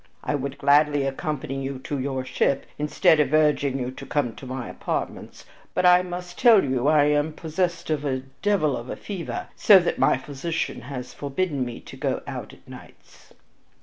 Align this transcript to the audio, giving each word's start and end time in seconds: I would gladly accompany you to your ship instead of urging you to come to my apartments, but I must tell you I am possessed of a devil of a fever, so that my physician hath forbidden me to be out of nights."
I 0.23 0.33
would 0.33 0.57
gladly 0.57 1.05
accompany 1.05 1.61
you 1.61 1.77
to 1.83 1.99
your 1.99 2.25
ship 2.25 2.65
instead 2.79 3.19
of 3.19 3.35
urging 3.35 3.77
you 3.77 3.91
to 3.91 4.05
come 4.07 4.33
to 4.37 4.47
my 4.47 4.67
apartments, 4.67 5.45
but 5.75 5.85
I 5.85 6.01
must 6.01 6.39
tell 6.39 6.63
you 6.63 6.87
I 6.87 7.03
am 7.03 7.33
possessed 7.33 7.91
of 7.91 8.03
a 8.03 8.23
devil 8.41 8.75
of 8.75 8.89
a 8.89 8.95
fever, 8.95 9.49
so 9.55 9.77
that 9.77 9.99
my 9.99 10.17
physician 10.17 10.81
hath 10.81 11.13
forbidden 11.13 11.63
me 11.63 11.81
to 11.81 11.97
be 11.97 12.07
out 12.25 12.51
of 12.51 12.67
nights." 12.67 13.31